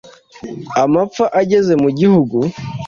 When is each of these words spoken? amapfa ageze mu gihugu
amapfa 0.83 1.25
ageze 1.41 1.73
mu 1.83 1.89
gihugu 1.99 2.37